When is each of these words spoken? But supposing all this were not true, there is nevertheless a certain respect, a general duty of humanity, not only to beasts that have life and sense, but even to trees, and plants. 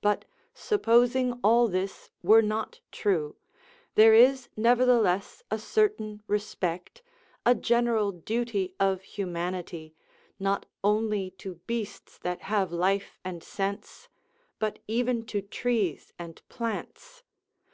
But 0.00 0.24
supposing 0.54 1.38
all 1.44 1.68
this 1.68 2.08
were 2.22 2.40
not 2.40 2.80
true, 2.90 3.36
there 3.96 4.14
is 4.14 4.48
nevertheless 4.56 5.42
a 5.50 5.58
certain 5.58 6.22
respect, 6.26 7.02
a 7.44 7.54
general 7.54 8.10
duty 8.10 8.74
of 8.80 9.02
humanity, 9.02 9.94
not 10.38 10.64
only 10.82 11.32
to 11.32 11.56
beasts 11.66 12.16
that 12.20 12.40
have 12.44 12.72
life 12.72 13.18
and 13.22 13.44
sense, 13.44 14.08
but 14.58 14.78
even 14.88 15.26
to 15.26 15.42
trees, 15.42 16.14
and 16.18 16.40
plants. 16.48 17.22